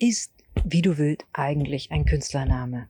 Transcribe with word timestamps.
Ist 0.00 0.32
wie 0.64 0.80
du 0.80 0.96
willst 0.96 1.24
eigentlich 1.32 1.90
ein 1.90 2.04
Künstlername? 2.04 2.88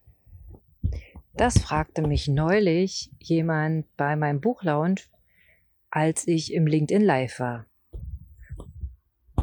Das 1.33 1.59
fragte 1.59 2.03
mich 2.03 2.29
neulich 2.29 3.11
jemand 3.19 3.87
bei 3.97 4.15
meinem 4.15 4.43
Buchlaunch, 4.43 5.09
als 5.91 6.29
ich 6.29 6.53
im 6.53 6.67
LinkedIn 6.67 7.01
Live 7.01 7.41
war. 7.41 7.65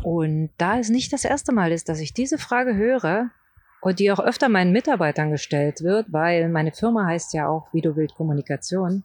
Und 0.03 0.51
da 0.59 0.77
es 0.77 0.89
nicht 0.89 1.11
das 1.11 1.25
erste 1.25 1.53
Mal 1.53 1.71
ist, 1.71 1.89
dass 1.89 1.99
ich 1.99 2.13
diese 2.13 2.37
Frage 2.37 2.75
höre 2.75 3.31
und 3.81 3.97
die 3.97 4.11
auch 4.11 4.19
öfter 4.19 4.47
meinen 4.47 4.71
Mitarbeitern 4.71 5.31
gestellt 5.31 5.81
wird, 5.81 6.13
weil 6.13 6.49
meine 6.49 6.71
Firma 6.71 7.07
heißt 7.07 7.33
ja 7.33 7.47
auch 7.47 7.73
Wie 7.73 7.81
du 7.81 7.95
willst 7.95 8.13
Kommunikation, 8.13 9.03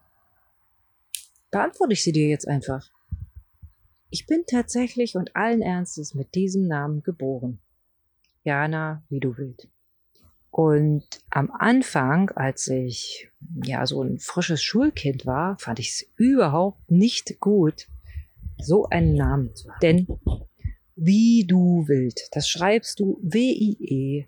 beantworte 1.49 1.93
ich 1.93 2.03
sie 2.03 2.11
dir 2.11 2.27
jetzt 2.27 2.47
einfach. 2.47 2.91
Ich 4.11 4.27
bin 4.27 4.43
tatsächlich 4.45 5.15
und 5.15 5.35
allen 5.35 5.63
Ernstes 5.63 6.13
mit 6.13 6.35
diesem 6.35 6.67
Namen 6.67 7.01
geboren. 7.01 7.59
Jana, 8.43 9.03
wie 9.09 9.19
du 9.19 9.37
willst. 9.37 9.67
Und 10.51 11.05
am 11.29 11.49
Anfang, 11.51 12.29
als 12.31 12.67
ich 12.67 13.29
ja 13.63 13.85
so 13.85 14.03
ein 14.03 14.19
frisches 14.19 14.61
Schulkind 14.61 15.25
war, 15.25 15.57
fand 15.57 15.79
ich 15.79 15.89
es 15.89 16.09
überhaupt 16.17 16.91
nicht 16.91 17.39
gut, 17.39 17.87
so 18.57 18.87
einen 18.89 19.15
Namen 19.15 19.55
zu 19.55 19.69
haben. 19.71 19.79
Denn 19.81 20.07
wie 20.95 21.45
du 21.47 21.85
willst, 21.87 22.29
das 22.33 22.49
schreibst 22.49 22.99
du 22.99 23.17
W-I-E-D-U-W-I-L-T. 23.23 24.27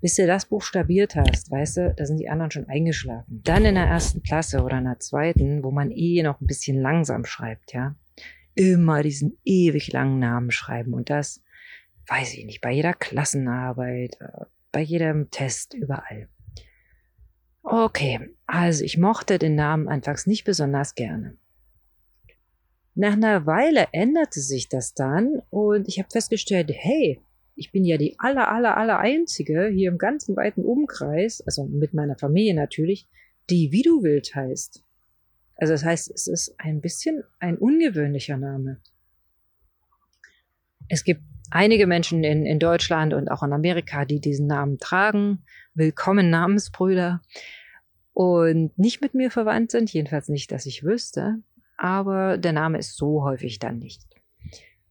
Bis 0.00 0.16
du 0.16 0.26
das 0.26 0.46
buchstabiert 0.46 1.16
hast, 1.16 1.50
weißt 1.50 1.76
du, 1.76 1.94
da 1.96 2.06
sind 2.06 2.18
die 2.18 2.28
anderen 2.28 2.50
schon 2.50 2.68
eingeschlafen. 2.68 3.40
Dann 3.44 3.64
in 3.64 3.74
der 3.74 3.84
ersten 3.84 4.22
Klasse 4.22 4.62
oder 4.62 4.78
in 4.78 4.84
der 4.84 5.00
zweiten, 5.00 5.62
wo 5.62 5.70
man 5.70 5.90
eh 5.90 6.22
noch 6.22 6.40
ein 6.40 6.46
bisschen 6.46 6.80
langsam 6.80 7.24
schreibt, 7.24 7.72
ja. 7.72 7.94
Immer 8.54 9.02
diesen 9.02 9.38
ewig 9.44 9.92
langen 9.92 10.18
Namen 10.18 10.50
schreiben 10.50 10.94
und 10.94 11.10
das, 11.10 11.42
weiß 12.08 12.34
ich 12.34 12.44
nicht, 12.44 12.60
bei 12.60 12.72
jeder 12.72 12.94
Klassenarbeit, 12.94 14.16
äh, 14.20 14.44
bei 14.70 14.80
jedem 14.80 15.30
Test, 15.30 15.74
überall. 15.74 16.28
Okay, 17.62 18.30
also 18.46 18.84
ich 18.84 18.98
mochte 18.98 19.38
den 19.38 19.54
Namen 19.54 19.88
anfangs 19.88 20.26
nicht 20.26 20.44
besonders 20.44 20.94
gerne. 20.94 21.38
Nach 22.94 23.14
einer 23.14 23.46
Weile 23.46 23.88
änderte 23.90 24.40
sich 24.40 24.68
das 24.68 24.94
dann 24.94 25.42
und 25.50 25.88
ich 25.88 25.98
habe 25.98 26.10
festgestellt, 26.12 26.70
hey, 26.72 27.20
ich 27.56 27.72
bin 27.72 27.84
ja 27.84 27.96
die 27.96 28.16
aller, 28.18 28.48
aller, 28.48 28.76
aller 28.76 28.98
einzige 28.98 29.66
hier 29.66 29.90
im 29.90 29.98
ganzen 29.98 30.36
weiten 30.36 30.64
Umkreis, 30.64 31.40
also 31.40 31.64
mit 31.64 31.94
meiner 31.94 32.16
Familie 32.16 32.54
natürlich, 32.54 33.08
die 33.50 33.72
wie 33.72 33.82
du 33.82 34.02
willst 34.02 34.34
heißt. 34.34 34.83
Also 35.56 35.72
das 35.72 35.84
heißt, 35.84 36.10
es 36.10 36.26
ist 36.26 36.54
ein 36.58 36.80
bisschen 36.80 37.22
ein 37.38 37.56
ungewöhnlicher 37.56 38.36
Name. 38.36 38.80
Es 40.88 41.04
gibt 41.04 41.22
einige 41.50 41.86
Menschen 41.86 42.24
in, 42.24 42.44
in 42.44 42.58
Deutschland 42.58 43.14
und 43.14 43.30
auch 43.30 43.42
in 43.42 43.52
Amerika, 43.52 44.04
die 44.04 44.20
diesen 44.20 44.46
Namen 44.46 44.78
tragen. 44.78 45.44
Willkommen 45.74 46.30
Namensbrüder. 46.30 47.22
Und 48.12 48.76
nicht 48.78 49.00
mit 49.00 49.14
mir 49.14 49.30
verwandt 49.30 49.70
sind, 49.70 49.92
jedenfalls 49.92 50.28
nicht, 50.28 50.52
dass 50.52 50.66
ich 50.66 50.84
wüsste. 50.84 51.38
Aber 51.76 52.38
der 52.38 52.52
Name 52.52 52.78
ist 52.78 52.96
so 52.96 53.22
häufig 53.24 53.58
dann 53.58 53.78
nicht. 53.78 54.02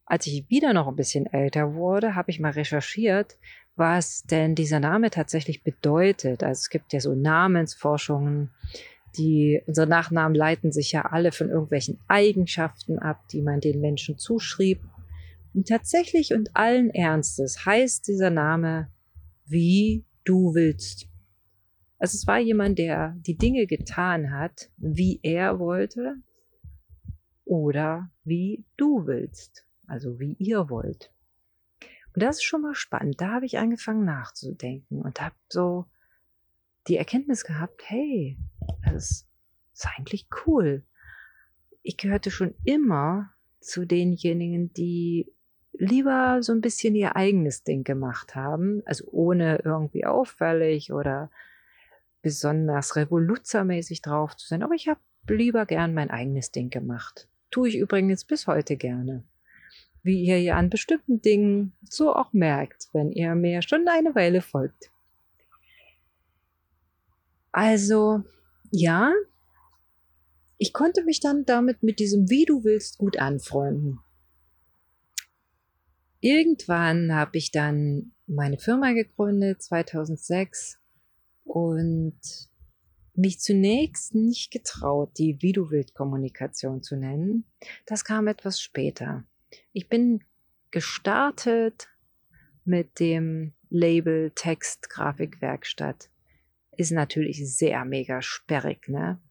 Als 0.05 0.27
ich 0.27 0.49
wieder 0.49 0.73
noch 0.73 0.87
ein 0.87 0.95
bisschen 0.95 1.25
älter 1.25 1.75
wurde, 1.75 2.15
habe 2.15 2.31
ich 2.31 2.39
mal 2.39 2.51
recherchiert, 2.51 3.37
was 3.75 4.23
denn 4.23 4.55
dieser 4.55 4.79
Name 4.79 5.09
tatsächlich 5.09 5.63
bedeutet. 5.63 6.43
Also 6.43 6.59
es 6.59 6.69
gibt 6.69 6.91
ja 6.93 6.99
so 6.99 7.15
Namensforschungen, 7.15 8.51
die, 9.17 9.61
unsere 9.67 9.87
Nachnamen 9.87 10.35
leiten 10.35 10.71
sich 10.71 10.91
ja 10.91 11.03
alle 11.03 11.31
von 11.31 11.49
irgendwelchen 11.49 11.99
Eigenschaften 12.07 12.99
ab, 12.99 13.27
die 13.29 13.41
man 13.41 13.59
den 13.59 13.81
Menschen 13.81 14.17
zuschrieb. 14.17 14.81
Und 15.53 15.67
tatsächlich 15.67 16.33
und 16.33 16.55
allen 16.55 16.89
Ernstes 16.89 17.65
heißt 17.65 18.07
dieser 18.07 18.29
Name 18.29 18.89
wie 19.45 20.05
du 20.23 20.53
willst. 20.55 21.07
Also 21.99 22.15
es 22.15 22.27
war 22.27 22.39
jemand, 22.39 22.79
der 22.79 23.15
die 23.19 23.37
Dinge 23.37 23.67
getan 23.67 24.31
hat, 24.31 24.69
wie 24.77 25.19
er 25.21 25.59
wollte 25.59 26.15
oder 27.45 28.09
wie 28.23 28.65
du 28.77 29.05
willst 29.05 29.65
also 29.87 30.19
wie 30.19 30.35
ihr 30.39 30.69
wollt. 30.69 31.11
Und 32.15 32.21
das 32.21 32.37
ist 32.37 32.43
schon 32.43 32.61
mal 32.61 32.75
spannend. 32.75 33.19
Da 33.19 33.31
habe 33.31 33.45
ich 33.45 33.57
angefangen 33.57 34.05
nachzudenken 34.05 35.01
und 35.01 35.19
habe 35.21 35.35
so 35.49 35.85
die 36.87 36.97
Erkenntnis 36.97 37.43
gehabt, 37.43 37.83
hey, 37.89 38.37
das 38.83 39.27
ist 39.73 39.87
eigentlich 39.97 40.27
cool. 40.45 40.83
Ich 41.81 41.97
gehörte 41.97 42.31
schon 42.31 42.53
immer 42.63 43.31
zu 43.59 43.85
denjenigen, 43.85 44.73
die 44.73 45.31
lieber 45.73 46.41
so 46.41 46.51
ein 46.53 46.61
bisschen 46.61 46.95
ihr 46.95 47.15
eigenes 47.15 47.63
Ding 47.63 47.83
gemacht 47.83 48.35
haben, 48.35 48.83
also 48.85 49.05
ohne 49.11 49.61
irgendwie 49.63 50.05
auffällig 50.05 50.93
oder 50.93 51.31
besonders 52.21 52.95
revoluzermäßig 52.95 54.01
drauf 54.01 54.35
zu 54.35 54.47
sein. 54.47 54.63
Aber 54.63 54.75
ich 54.75 54.87
habe 54.87 54.99
lieber 55.27 55.65
gern 55.65 55.93
mein 55.93 56.09
eigenes 56.09 56.51
Ding 56.51 56.69
gemacht. 56.69 57.27
Tue 57.49 57.69
ich 57.69 57.77
übrigens 57.77 58.23
bis 58.25 58.47
heute 58.47 58.77
gerne 58.77 59.23
wie 60.03 60.21
ihr 60.21 60.39
ja 60.41 60.57
an 60.57 60.69
bestimmten 60.69 61.21
Dingen 61.21 61.73
so 61.89 62.13
auch 62.13 62.33
merkt, 62.33 62.89
wenn 62.91 63.11
ihr 63.11 63.33
mir 63.35 63.61
schon 63.61 63.87
eine 63.87 64.13
Weile 64.13 64.41
folgt. 64.41 64.91
Also, 67.53 68.23
ja, 68.71 69.13
ich 70.57 70.73
konnte 70.73 71.03
mich 71.03 71.19
dann 71.19 71.45
damit 71.45 71.83
mit 71.83 71.99
diesem 71.99 72.29
Wie 72.29 72.45
du 72.45 72.63
willst 72.63 72.97
gut 72.97 73.19
anfreunden. 73.19 73.99
Irgendwann 76.19 77.13
habe 77.13 77.37
ich 77.37 77.51
dann 77.51 78.13
meine 78.27 78.57
Firma 78.57 78.93
gegründet, 78.93 79.61
2006, 79.61 80.79
und 81.43 82.19
mich 83.13 83.39
zunächst 83.39 84.15
nicht 84.15 84.51
getraut, 84.51 85.11
die 85.17 85.37
Wie 85.41 85.51
du 85.51 85.69
willst 85.69 85.93
Kommunikation 85.93 86.81
zu 86.81 86.95
nennen. 86.95 87.45
Das 87.85 88.03
kam 88.03 88.27
etwas 88.27 88.59
später. 88.59 89.25
Ich 89.73 89.89
bin 89.89 90.23
gestartet 90.71 91.89
mit 92.65 92.99
dem 92.99 93.53
Label 93.69 94.31
Text 94.33 94.89
Grafikwerkstatt. 94.89 96.09
Ist 96.77 96.91
natürlich 96.91 97.37
sehr 97.55 97.85
mega 97.85 98.21
sperrig, 98.21 98.87
ne? 98.87 99.21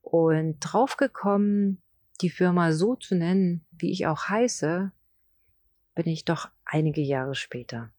Und 0.00 0.58
draufgekommen, 0.60 1.82
die 2.20 2.30
Firma 2.30 2.72
so 2.72 2.94
zu 2.94 3.14
nennen, 3.14 3.64
wie 3.72 3.90
ich 3.90 4.06
auch 4.06 4.28
heiße, 4.28 4.92
bin 5.94 6.06
ich 6.06 6.24
doch 6.24 6.48
einige 6.64 7.00
Jahre 7.00 7.34
später. 7.34 7.92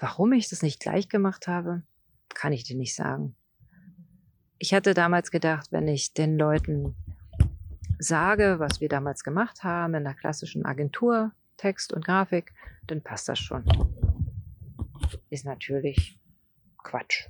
Warum 0.00 0.32
ich 0.32 0.48
das 0.48 0.62
nicht 0.62 0.80
gleich 0.80 1.08
gemacht 1.08 1.48
habe, 1.48 1.82
kann 2.28 2.52
ich 2.52 2.64
dir 2.64 2.76
nicht 2.76 2.94
sagen. 2.94 3.34
Ich 4.58 4.74
hatte 4.74 4.94
damals 4.94 5.30
gedacht, 5.30 5.72
wenn 5.72 5.88
ich 5.88 6.14
den 6.14 6.36
Leuten 6.36 6.96
sage, 7.98 8.56
was 8.58 8.80
wir 8.80 8.88
damals 8.88 9.24
gemacht 9.24 9.64
haben 9.64 9.94
in 9.94 10.04
der 10.04 10.14
klassischen 10.14 10.64
Agentur, 10.64 11.32
Text 11.56 11.92
und 11.92 12.04
Grafik, 12.04 12.54
dann 12.86 13.02
passt 13.02 13.28
das 13.28 13.38
schon. 13.38 13.64
Ist 15.30 15.44
natürlich 15.44 16.18
Quatsch. 16.82 17.28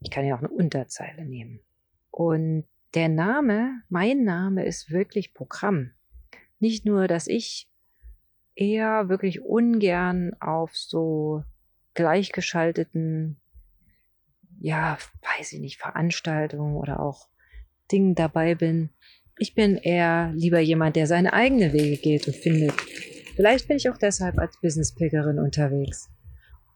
Ich 0.00 0.10
kann 0.10 0.26
ja 0.26 0.34
auch 0.34 0.40
eine 0.40 0.50
Unterzeile 0.50 1.24
nehmen. 1.24 1.60
Und 2.10 2.64
der 2.94 3.08
Name, 3.08 3.82
mein 3.88 4.24
Name 4.24 4.64
ist 4.64 4.90
wirklich 4.90 5.32
Programm. 5.32 5.92
Nicht 6.58 6.84
nur, 6.84 7.08
dass 7.08 7.26
ich 7.26 7.68
eher 8.54 9.08
wirklich 9.08 9.40
ungern 9.40 10.34
auf 10.40 10.76
so 10.76 11.42
gleichgeschalteten, 11.94 13.40
ja, 14.60 14.98
weiß 15.36 15.52
ich 15.52 15.60
nicht, 15.60 15.78
Veranstaltungen 15.78 16.76
oder 16.76 17.00
auch 17.00 17.28
Dingen 17.90 18.14
dabei 18.14 18.54
bin, 18.54 18.90
ich 19.38 19.54
bin 19.54 19.76
eher 19.76 20.30
lieber 20.34 20.60
jemand, 20.60 20.96
der 20.96 21.06
seine 21.06 21.32
eigenen 21.32 21.72
Wege 21.72 21.96
geht 21.96 22.26
und 22.26 22.36
findet. 22.36 22.72
Vielleicht 23.34 23.66
bin 23.66 23.76
ich 23.76 23.88
auch 23.88 23.96
deshalb 23.96 24.38
als 24.38 24.60
Business-Pickerin 24.60 25.38
unterwegs. 25.38 26.10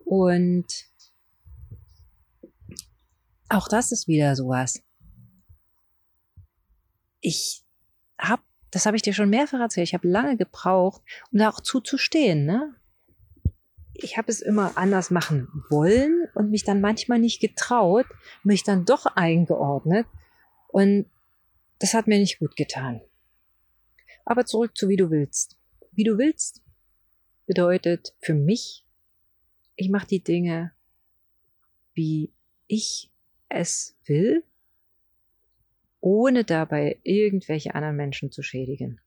Und 0.04 0.66
auch 3.48 3.68
das 3.68 3.92
ist 3.92 4.08
wieder 4.08 4.34
sowas. 4.36 4.82
Ich 7.20 7.64
habe, 8.18 8.42
das 8.70 8.86
habe 8.86 8.96
ich 8.96 9.02
dir 9.02 9.12
schon 9.12 9.30
mehrfach 9.30 9.60
erzählt, 9.60 9.88
ich 9.88 9.94
habe 9.94 10.08
lange 10.08 10.36
gebraucht, 10.36 11.02
um 11.32 11.38
da 11.38 11.48
auch 11.50 11.60
zuzustehen. 11.60 12.44
Ne? 12.44 12.74
Ich 13.94 14.18
habe 14.18 14.30
es 14.30 14.40
immer 14.40 14.76
anders 14.76 15.10
machen 15.10 15.48
wollen 15.70 16.28
und 16.34 16.50
mich 16.50 16.64
dann 16.64 16.80
manchmal 16.80 17.18
nicht 17.18 17.40
getraut, 17.40 18.06
mich 18.42 18.62
dann 18.62 18.84
doch 18.84 19.06
eingeordnet. 19.06 20.06
Und 20.68 21.10
das 21.78 21.94
hat 21.94 22.06
mir 22.06 22.18
nicht 22.18 22.38
gut 22.38 22.56
getan. 22.56 23.00
Aber 24.24 24.44
zurück 24.44 24.76
zu 24.76 24.88
wie 24.88 24.96
du 24.96 25.10
willst. 25.10 25.56
Wie 25.92 26.04
du 26.04 26.18
willst 26.18 26.62
bedeutet 27.46 28.14
für 28.20 28.34
mich, 28.34 28.84
ich 29.76 29.88
mache 29.88 30.06
die 30.06 30.22
Dinge, 30.22 30.72
wie 31.94 32.32
ich 32.66 33.10
es 33.48 33.96
will, 34.04 34.44
ohne 36.00 36.44
dabei 36.44 36.98
irgendwelche 37.02 37.74
anderen 37.74 37.96
Menschen 37.96 38.30
zu 38.30 38.42
schädigen. 38.42 39.00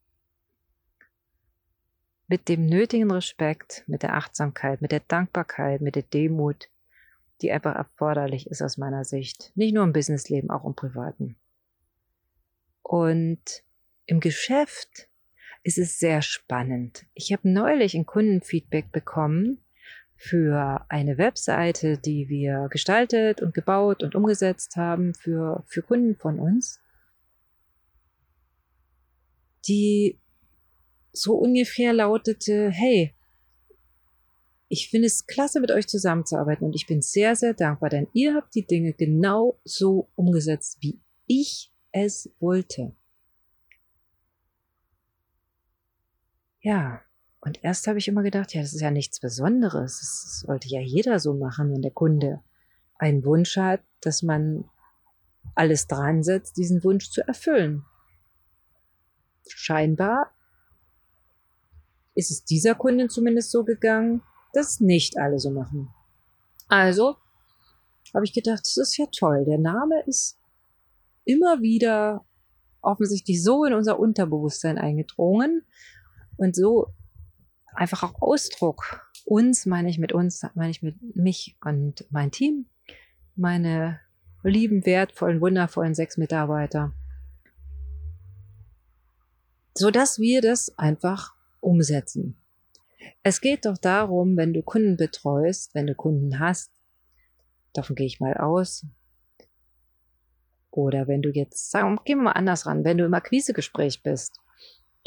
mit 2.30 2.48
dem 2.48 2.68
nötigen 2.68 3.12
Respekt, 3.12 3.84
mit 3.88 4.04
der 4.04 4.14
Achtsamkeit, 4.14 4.82
mit 4.84 4.92
der 4.92 5.00
Dankbarkeit, 5.02 5.82
mit 5.82 5.96
der 5.96 6.04
Demut, 6.04 6.70
die 7.42 7.52
einfach 7.52 7.76
erforderlich 7.76 8.46
ist 8.48 8.62
aus 8.62 8.78
meiner 8.78 9.04
Sicht. 9.04 9.52
Nicht 9.56 9.74
nur 9.74 9.84
im 9.84 9.94
Businessleben, 9.94 10.52
auch 10.52 10.64
im 10.64 10.76
Privaten. 10.76 11.36
Und 12.84 13.64
im 14.06 14.20
Geschäft 14.20 15.10
ist 15.64 15.80
es 15.80 15.98
sehr 15.98 16.22
spannend. 16.22 17.08
Ich 17.16 17.34
habe 17.34 17.50
neulich 17.50 17.96
ein 17.96 18.06
Kundenfeedback 18.06 18.92
bekommen 18.92 19.64
für 20.22 20.86
eine 20.90 21.18
Webseite, 21.18 21.98
die 21.98 22.28
wir 22.28 22.68
gestaltet 22.70 23.42
und 23.42 23.54
gebaut 23.54 24.04
und 24.04 24.16
umgesetzt 24.16 24.76
haben 24.76 25.14
für, 25.14 25.64
für 25.66 25.82
Kunden 25.82 26.18
von 26.18 26.40
uns, 26.40 26.82
die 29.66 30.20
so 31.14 31.36
ungefähr 31.36 31.94
lautete, 31.94 32.70
hey, 32.70 33.16
ich 34.68 34.90
finde 34.90 35.08
es 35.08 35.26
klasse, 35.26 35.62
mit 35.62 35.72
euch 35.72 35.88
zusammenzuarbeiten 35.88 36.66
und 36.66 36.76
ich 36.76 36.86
bin 36.86 37.02
sehr, 37.02 37.38
sehr 37.38 37.54
dankbar, 37.54 37.90
denn 37.90 38.10
ihr 38.12 38.36
habt 38.36 38.54
die 38.56 38.68
Dinge 38.68 38.92
genau 38.92 39.58
so 39.64 40.10
umgesetzt, 40.16 40.80
wie 40.82 41.00
ich 41.28 41.72
es 41.94 42.30
wollte. 42.42 42.94
Ja, 46.60 47.02
und 47.42 47.64
erst 47.64 47.88
habe 47.88 48.00
ich 48.00 48.08
immer 48.08 48.24
gedacht, 48.24 48.54
ja, 48.54 48.62
das 48.62 48.74
ist 48.74 48.82
ja 48.82 48.92
nichts 48.92 49.20
Besonderes. 49.20 50.00
Das 50.00 50.40
sollte 50.42 50.68
ja 50.68 50.82
jeder 50.82 51.20
so 51.20 51.34
machen, 51.34 51.72
wenn 51.72 51.82
der 51.82 51.92
Kunde 51.92 52.42
einen 52.96 53.24
Wunsch 53.24 53.56
hat, 53.56 53.82
dass 54.02 54.24
man 54.24 54.66
alles 55.56 55.88
dran 55.88 56.22
setzt, 56.22 56.58
diesen 56.58 56.84
Wunsch 56.84 57.10
zu 57.10 57.26
erfüllen. 57.26 57.86
Scheinbar 59.48 60.32
ist 62.14 62.30
es 62.30 62.44
dieser 62.44 62.76
Kundin 62.76 63.10
zumindest 63.10 63.52
so 63.52 63.64
gegangen, 63.64 64.22
dass 64.54 64.82
nicht 64.82 65.18
alle 65.18 65.40
so 65.40 65.50
machen. 65.50 65.90
Also 66.68 67.16
habe 68.14 68.26
ich 68.26 68.34
gedacht, 68.34 68.62
das 68.62 68.78
ist 68.78 68.98
ja 68.98 69.06
toll. 69.18 69.46
Der 69.46 69.60
Name 69.60 70.04
ist 70.06 70.38
immer 71.24 71.62
wieder 71.62 72.26
offensichtlich 72.82 73.42
so 73.42 73.64
in 73.64 73.74
unser 73.74 74.00
Unterbewusstsein 74.00 74.78
eingedrungen 74.78 75.66
und 76.38 76.56
so 76.56 76.94
einfach 77.80 78.04
auch 78.04 78.22
Ausdruck. 78.22 79.10
Uns 79.26 79.66
meine 79.66 79.90
ich 79.90 79.98
mit 79.98 80.12
uns, 80.12 80.46
meine 80.54 80.72
ich 80.72 80.84
mit 80.84 81.16
mich 81.16 81.58
und 81.64 82.06
mein 82.10 82.32
Team, 82.32 82.68
meine 83.36 84.00
lieben, 84.44 84.86
wertvollen, 84.86 85.42
wundervollen 85.42 85.96
sechs 85.96 86.18
Mitarbeiter, 86.18 86.94
so 89.74 89.92
dass 89.92 90.20
wir 90.20 90.42
das 90.42 90.78
einfach 90.78 91.36
umsetzen. 91.62 92.38
Es 93.24 93.42
geht 93.42 93.66
doch 93.66 93.78
darum, 93.78 94.36
wenn 94.36 94.54
du 94.54 94.62
Kunden 94.62 94.98
betreust, 94.98 95.74
wenn 95.74 95.88
du 95.88 95.96
Kunden 95.96 96.40
hast, 96.40 96.72
davon 97.74 97.96
gehe 97.96 98.08
ich 98.08 98.20
mal 98.20 98.36
aus, 98.36 98.86
oder 100.72 101.08
wenn 101.08 101.22
du 101.22 101.30
jetzt, 101.30 101.72
sagen, 101.72 102.00
wir 102.06 102.16
mal 102.16 102.32
anders 102.32 102.66
ran, 102.66 102.84
wenn 102.84 102.98
du 102.98 103.06
im 103.06 103.14
Akquisegespräch 103.14 104.04
bist, 104.04 104.40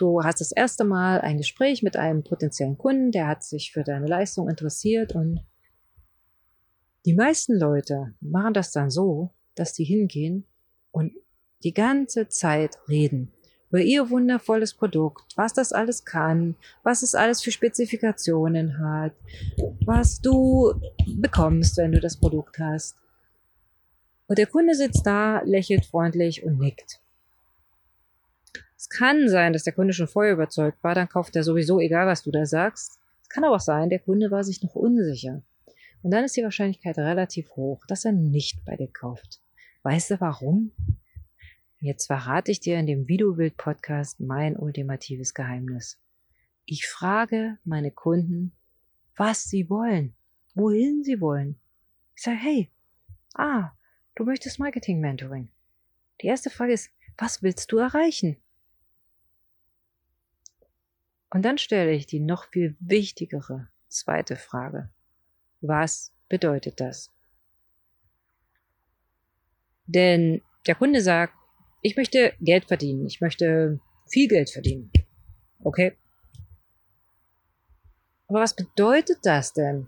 du 0.02 0.22
hast 0.22 0.40
das 0.40 0.52
erste 0.52 0.84
Mal 0.84 1.20
ein 1.20 1.38
Gespräch 1.38 1.82
mit 1.82 1.96
einem 1.96 2.24
potenziellen 2.24 2.76
Kunden, 2.76 3.12
der 3.12 3.28
hat 3.28 3.44
sich 3.44 3.72
für 3.72 3.84
deine 3.84 4.08
Leistung 4.08 4.48
interessiert 4.48 5.14
und 5.14 5.40
die 7.06 7.14
meisten 7.14 7.58
Leute 7.58 8.14
machen 8.20 8.52
das 8.52 8.72
dann 8.72 8.90
so, 8.90 9.30
dass 9.54 9.72
die 9.72 9.84
hingehen 9.84 10.44
und 10.90 11.12
die 11.62 11.72
ganze 11.72 12.28
Zeit 12.28 12.78
reden 12.88 13.32
über 13.68 13.80
ihr 13.80 14.10
wundervolles 14.10 14.74
Produkt, 14.74 15.32
was 15.36 15.54
das 15.54 15.72
alles 15.72 16.04
kann, 16.04 16.56
was 16.82 17.02
es 17.02 17.14
alles 17.14 17.40
für 17.40 17.50
Spezifikationen 17.50 18.78
hat, 18.78 19.14
was 19.86 20.20
du 20.20 20.74
bekommst, 21.16 21.78
wenn 21.78 21.92
du 21.92 22.00
das 22.00 22.18
Produkt 22.18 22.58
hast. 22.58 22.96
Und 24.26 24.36
der 24.38 24.46
Kunde 24.46 24.74
sitzt 24.74 25.06
da, 25.06 25.40
lächelt 25.44 25.86
freundlich 25.86 26.44
und 26.44 26.58
nickt. 26.58 27.01
Es 28.82 28.88
kann 28.88 29.28
sein, 29.28 29.52
dass 29.52 29.62
der 29.62 29.74
Kunde 29.74 29.92
schon 29.92 30.08
vorher 30.08 30.32
überzeugt 30.32 30.82
war, 30.82 30.96
dann 30.96 31.08
kauft 31.08 31.36
er 31.36 31.44
sowieso, 31.44 31.78
egal 31.78 32.08
was 32.08 32.24
du 32.24 32.32
da 32.32 32.44
sagst. 32.44 32.98
Es 33.22 33.28
kann 33.28 33.44
aber 33.44 33.54
auch 33.54 33.60
sein, 33.60 33.90
der 33.90 34.00
Kunde 34.00 34.32
war 34.32 34.42
sich 34.42 34.60
noch 34.60 34.74
unsicher. 34.74 35.40
Und 36.02 36.10
dann 36.10 36.24
ist 36.24 36.36
die 36.36 36.42
Wahrscheinlichkeit 36.42 36.98
relativ 36.98 37.48
hoch, 37.54 37.86
dass 37.86 38.04
er 38.04 38.10
nicht 38.10 38.64
bei 38.64 38.74
dir 38.74 38.88
kauft. 38.88 39.40
Weißt 39.84 40.10
du 40.10 40.20
warum? 40.20 40.72
Jetzt 41.78 42.08
verrate 42.08 42.50
ich 42.50 42.58
dir 42.58 42.76
in 42.76 42.88
dem 42.88 43.06
Videobild-Podcast 43.06 44.18
mein 44.18 44.56
ultimatives 44.56 45.32
Geheimnis. 45.32 46.00
Ich 46.64 46.88
frage 46.88 47.58
meine 47.62 47.92
Kunden, 47.92 48.50
was 49.14 49.44
sie 49.44 49.70
wollen, 49.70 50.12
wohin 50.56 51.04
sie 51.04 51.20
wollen. 51.20 51.54
Ich 52.16 52.22
sage, 52.24 52.38
hey, 52.38 52.70
ah, 53.34 53.70
du 54.16 54.24
möchtest 54.24 54.58
Marketing-Mentoring. 54.58 55.50
Die 56.20 56.26
erste 56.26 56.50
Frage 56.50 56.72
ist, 56.72 56.90
was 57.16 57.44
willst 57.44 57.70
du 57.70 57.78
erreichen? 57.78 58.38
Und 61.32 61.42
dann 61.46 61.56
stelle 61.56 61.92
ich 61.92 62.06
die 62.06 62.20
noch 62.20 62.44
viel 62.44 62.76
wichtigere 62.78 63.68
zweite 63.88 64.36
Frage. 64.36 64.90
Was 65.62 66.12
bedeutet 66.28 66.78
das? 66.78 67.10
Denn 69.86 70.42
der 70.66 70.74
Kunde 70.74 71.00
sagt, 71.00 71.32
ich 71.80 71.96
möchte 71.96 72.34
Geld 72.40 72.66
verdienen. 72.66 73.06
Ich 73.06 73.22
möchte 73.22 73.80
viel 74.06 74.28
Geld 74.28 74.50
verdienen. 74.50 74.92
Okay. 75.60 75.96
Aber 78.28 78.40
was 78.40 78.54
bedeutet 78.54 79.20
das 79.22 79.54
denn? 79.54 79.86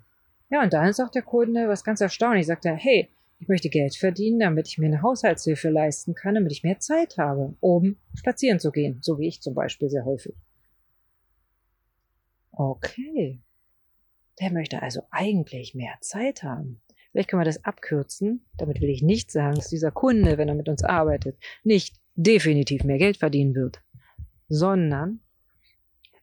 Ja, 0.48 0.62
und 0.62 0.72
dann 0.72 0.94
sagt 0.94 1.14
der 1.14 1.22
Kunde 1.22 1.68
was 1.68 1.84
ganz 1.84 2.00
erstaunlich. 2.00 2.46
Sagt 2.46 2.64
er, 2.64 2.74
hey, 2.74 3.10
ich 3.38 3.48
möchte 3.48 3.68
Geld 3.68 3.96
verdienen, 3.96 4.38
damit 4.40 4.68
ich 4.68 4.78
mir 4.78 4.86
eine 4.86 5.02
Haushaltshilfe 5.02 5.68
leisten 5.68 6.14
kann, 6.14 6.36
damit 6.36 6.52
ich 6.52 6.62
mehr 6.62 6.78
Zeit 6.78 7.18
habe, 7.18 7.54
um 7.60 7.96
spazieren 8.14 8.60
zu 8.60 8.72
gehen. 8.72 9.00
So 9.02 9.18
wie 9.18 9.28
ich 9.28 9.42
zum 9.42 9.52
Beispiel 9.52 9.90
sehr 9.90 10.06
häufig. 10.06 10.34
Okay. 12.56 13.40
Der 14.40 14.52
möchte 14.52 14.82
also 14.82 15.02
eigentlich 15.10 15.74
mehr 15.74 15.96
Zeit 16.00 16.42
haben. 16.42 16.80
Vielleicht 17.12 17.30
können 17.30 17.40
wir 17.40 17.46
das 17.46 17.64
abkürzen. 17.64 18.44
Damit 18.56 18.80
will 18.80 18.90
ich 18.90 19.02
nicht 19.02 19.30
sagen, 19.30 19.54
dass 19.54 19.68
dieser 19.68 19.92
Kunde, 19.92 20.36
wenn 20.36 20.48
er 20.48 20.56
mit 20.56 20.68
uns 20.68 20.82
arbeitet, 20.82 21.38
nicht 21.62 22.00
definitiv 22.16 22.82
mehr 22.84 22.98
Geld 22.98 23.16
verdienen 23.16 23.54
wird, 23.54 23.82
sondern 24.48 25.20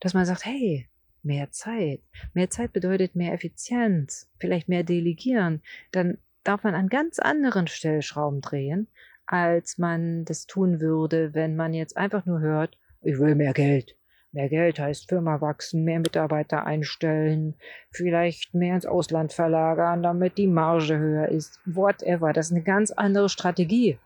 dass 0.01 0.13
man 0.13 0.25
sagt, 0.25 0.45
hey, 0.45 0.89
mehr 1.23 1.51
Zeit. 1.51 2.01
Mehr 2.33 2.49
Zeit 2.49 2.73
bedeutet 2.73 3.15
mehr 3.15 3.33
Effizienz, 3.33 4.29
vielleicht 4.39 4.67
mehr 4.67 4.83
Delegieren. 4.83 5.61
Dann 5.91 6.17
darf 6.43 6.63
man 6.63 6.75
an 6.75 6.89
ganz 6.89 7.19
anderen 7.19 7.67
Stellschrauben 7.67 8.41
drehen, 8.41 8.87
als 9.25 9.77
man 9.77 10.25
das 10.25 10.45
tun 10.47 10.81
würde, 10.81 11.33
wenn 11.33 11.55
man 11.55 11.73
jetzt 11.73 11.95
einfach 11.95 12.25
nur 12.25 12.39
hört, 12.39 12.77
ich 13.01 13.17
will 13.17 13.35
mehr 13.35 13.53
Geld. 13.53 13.95
Mehr 14.33 14.47
Geld 14.47 14.79
heißt 14.79 15.09
Firma 15.09 15.41
wachsen, 15.41 15.83
mehr 15.83 15.99
Mitarbeiter 15.99 16.65
einstellen, 16.65 17.55
vielleicht 17.91 18.53
mehr 18.53 18.75
ins 18.75 18.85
Ausland 18.85 19.33
verlagern, 19.33 20.03
damit 20.03 20.37
die 20.37 20.47
Marge 20.47 20.97
höher 20.97 21.27
ist. 21.27 21.59
Whatever. 21.65 22.31
Das 22.31 22.47
ist 22.47 22.53
eine 22.53 22.63
ganz 22.63 22.91
andere 22.91 23.27
Strategie. 23.27 23.99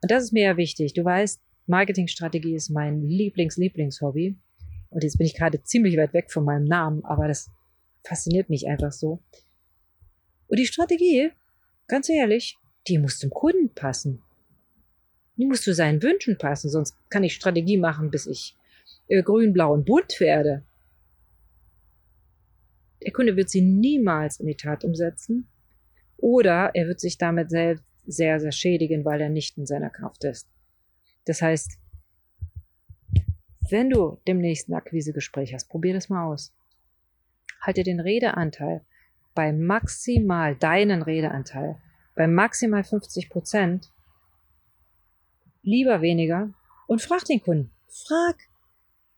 Und 0.00 0.10
das 0.10 0.24
ist 0.24 0.32
mir 0.32 0.44
ja 0.44 0.56
wichtig. 0.56 0.94
Du 0.94 1.04
weißt, 1.04 1.42
Marketingstrategie 1.66 2.54
ist 2.54 2.70
mein 2.70 3.02
Lieblings-Lieblingshobby. 3.02 4.36
Und 4.88 5.04
jetzt 5.04 5.18
bin 5.18 5.26
ich 5.26 5.36
gerade 5.36 5.62
ziemlich 5.62 5.96
weit 5.98 6.14
weg 6.14 6.32
von 6.32 6.44
meinem 6.44 6.64
Namen, 6.64 7.04
aber 7.04 7.28
das 7.28 7.50
fasziniert 8.04 8.48
mich 8.48 8.66
einfach 8.66 8.92
so. 8.92 9.20
Und 10.48 10.58
die 10.58 10.66
Strategie, 10.66 11.30
ganz 11.86 12.08
ehrlich, 12.08 12.58
die 12.88 12.98
muss 12.98 13.18
zum 13.18 13.30
Kunden 13.30 13.72
passen. 13.74 14.22
Muss 15.44 15.62
zu 15.62 15.74
seinen 15.74 16.02
Wünschen 16.02 16.38
passen, 16.38 16.70
sonst 16.70 16.96
kann 17.10 17.24
ich 17.24 17.34
Strategie 17.34 17.78
machen, 17.78 18.10
bis 18.10 18.26
ich 18.26 18.56
äh, 19.08 19.22
grün, 19.22 19.52
blau 19.52 19.72
und 19.72 19.84
bunt 19.86 20.20
werde. 20.20 20.62
Der 23.02 23.12
Kunde 23.12 23.36
wird 23.36 23.50
sie 23.50 23.62
niemals 23.62 24.38
in 24.38 24.46
die 24.46 24.56
Tat 24.56 24.84
umsetzen 24.84 25.48
oder 26.18 26.70
er 26.74 26.86
wird 26.86 27.00
sich 27.00 27.18
damit 27.18 27.50
selbst 27.50 27.84
sehr, 28.06 28.40
sehr 28.40 28.52
schädigen, 28.52 29.04
weil 29.04 29.20
er 29.20 29.28
nicht 29.28 29.58
in 29.58 29.66
seiner 29.66 29.90
Kraft 29.90 30.24
ist. 30.24 30.48
Das 31.24 31.42
heißt, 31.42 31.78
wenn 33.70 33.90
du 33.90 34.18
demnächst 34.26 34.68
ein 34.68 34.74
Akquisegespräch 34.74 35.54
hast, 35.54 35.68
probier 35.68 35.94
das 35.94 36.08
mal 36.08 36.26
aus. 36.26 36.52
Halte 37.60 37.84
den 37.84 38.00
Redeanteil 38.00 38.82
bei 39.34 39.52
maximal 39.52 40.56
deinen 40.56 41.02
Redeanteil 41.02 41.76
bei 42.14 42.26
maximal 42.26 42.84
50 42.84 43.30
Prozent 43.30 43.90
lieber 45.62 46.00
weniger 46.00 46.52
und 46.86 47.02
frag 47.02 47.24
den 47.24 47.42
Kunden. 47.42 47.70
Frag, 47.88 48.36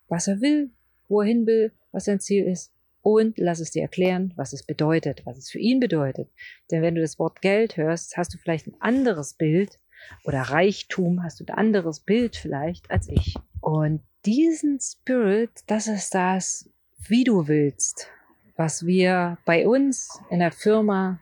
was 0.08 0.28
er 0.28 0.40
will, 0.40 0.70
wo 1.08 1.20
er 1.20 1.26
hin 1.26 1.46
will, 1.46 1.72
was 1.92 2.04
sein 2.04 2.20
Ziel 2.20 2.44
ist 2.44 2.72
und 3.02 3.38
lass 3.38 3.60
es 3.60 3.70
dir 3.70 3.82
erklären, 3.82 4.32
was 4.36 4.52
es 4.52 4.62
bedeutet, 4.62 5.22
was 5.24 5.38
es 5.38 5.50
für 5.50 5.58
ihn 5.58 5.78
bedeutet. 5.78 6.30
Denn 6.70 6.82
wenn 6.82 6.94
du 6.94 7.02
das 7.02 7.18
Wort 7.18 7.42
Geld 7.42 7.76
hörst, 7.76 8.16
hast 8.16 8.32
du 8.34 8.38
vielleicht 8.38 8.66
ein 8.66 8.80
anderes 8.80 9.34
Bild 9.34 9.78
oder 10.24 10.40
Reichtum, 10.40 11.22
hast 11.22 11.40
du 11.40 11.44
ein 11.44 11.54
anderes 11.54 12.00
Bild 12.00 12.36
vielleicht 12.36 12.90
als 12.90 13.08
ich. 13.08 13.34
Und 13.60 14.02
diesen 14.24 14.80
Spirit, 14.80 15.50
das 15.66 15.86
ist 15.86 16.14
das, 16.14 16.70
wie 17.08 17.24
du 17.24 17.46
willst, 17.46 18.08
was 18.56 18.86
wir 18.86 19.38
bei 19.44 19.68
uns 19.68 20.20
in 20.30 20.38
der 20.38 20.52
Firma 20.52 21.20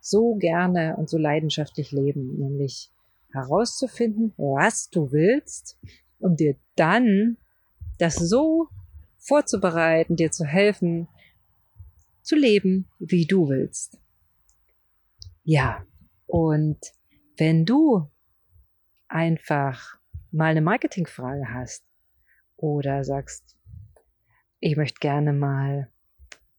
so 0.00 0.34
gerne 0.34 0.96
und 0.96 1.08
so 1.08 1.18
leidenschaftlich 1.18 1.92
leben, 1.92 2.36
nämlich 2.38 2.90
herauszufinden, 3.36 4.32
was 4.36 4.90
du 4.90 5.12
willst, 5.12 5.78
um 6.18 6.36
dir 6.36 6.56
dann 6.74 7.36
das 7.98 8.16
so 8.16 8.68
vorzubereiten, 9.18 10.16
dir 10.16 10.30
zu 10.30 10.44
helfen, 10.44 11.08
zu 12.22 12.36
leben, 12.36 12.88
wie 12.98 13.26
du 13.26 13.48
willst. 13.48 13.98
Ja, 15.44 15.86
und 16.26 16.78
wenn 17.36 17.64
du 17.64 18.10
einfach 19.08 19.96
mal 20.32 20.50
eine 20.50 20.60
Marketingfrage 20.60 21.52
hast 21.52 21.84
oder 22.56 23.04
sagst, 23.04 23.56
ich 24.58 24.76
möchte 24.76 24.98
gerne 25.00 25.32
mal 25.32 25.90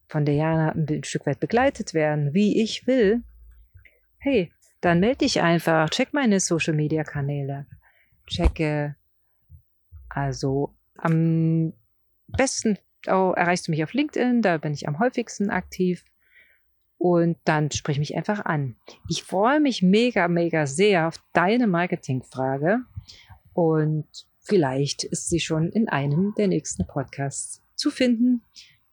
von 0.07 0.23
der 0.23 0.35
Jana 0.35 0.71
ein 0.71 1.03
Stück 1.03 1.25
weit 1.25 1.39
begleitet 1.39 1.93
werden, 1.93 2.33
wie 2.33 2.61
ich 2.61 2.87
will, 2.87 3.23
hey, 4.19 4.51
dann 4.81 4.99
melde 4.99 5.19
dich 5.19 5.41
einfach, 5.41 5.89
check 5.89 6.13
meine 6.13 6.39
Social 6.39 6.73
Media 6.73 7.03
Kanäle, 7.03 7.65
checke 8.27 8.95
also 10.09 10.73
am 10.97 11.73
besten 12.27 12.77
oh, 13.07 13.33
erreichst 13.35 13.67
du 13.67 13.71
mich 13.71 13.83
auf 13.83 13.93
LinkedIn, 13.93 14.41
da 14.41 14.57
bin 14.57 14.73
ich 14.73 14.87
am 14.87 14.99
häufigsten 14.99 15.49
aktiv. 15.49 16.03
Und 16.99 17.37
dann 17.45 17.69
sprich 17.69 17.99
mich 17.99 18.15
einfach 18.15 18.45
an. 18.45 18.75
Ich 19.07 19.23
freue 19.23 19.59
mich 19.59 19.83
mega, 19.83 20.27
mega 20.27 20.65
sehr 20.65 21.07
auf 21.07 21.21
deine 21.31 21.67
Marketingfrage. 21.67 22.79
Und 23.53 24.07
vielleicht 24.39 25.03
ist 25.03 25.29
sie 25.29 25.39
schon 25.39 25.69
in 25.69 25.89
einem 25.89 26.33
der 26.37 26.47
nächsten 26.47 26.87
Podcasts 26.87 27.61
zu 27.75 27.91
finden. 27.91 28.41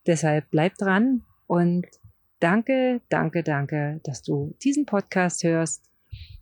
Deshalb 0.06 0.50
bleib 0.50 0.74
dran 0.74 1.22
und 1.46 1.86
danke, 2.40 3.00
danke, 3.08 3.42
danke, 3.42 4.00
dass 4.04 4.22
du 4.22 4.54
diesen 4.62 4.86
Podcast 4.86 5.44
hörst. 5.44 5.82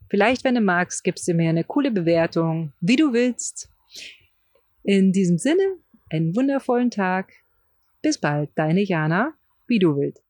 Vielleicht, 0.09 0.45
wenn 0.45 0.55
du 0.55 0.61
magst, 0.61 1.05
gibst 1.05 1.27
du 1.27 1.35
mir 1.35 1.51
eine 1.51 1.65
coole 1.65 1.91
Bewertung, 1.91 2.73
wie 2.81 2.97
du 2.97 3.13
willst. 3.13 3.71
In 4.83 5.13
diesem 5.13 5.39
Sinne, 5.39 5.77
einen 6.11 6.37
wundervollen 6.37 6.91
Tag. 6.91 7.33
Bis 8.03 8.19
bald, 8.19 8.51
deine 8.57 8.83
Jana, 8.83 9.35
wie 9.67 9.79
du 9.79 9.97
willst. 9.97 10.22